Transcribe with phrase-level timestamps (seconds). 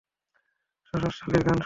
[0.87, 1.59] শশশ চার্লির গান শুনো।